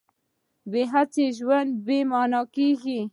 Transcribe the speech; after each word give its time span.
بې 0.71 0.83
هڅې 0.93 1.25
ژوند 1.37 1.71
بې 1.85 1.99
مانا 2.11 2.41
کېږي. 2.55 3.01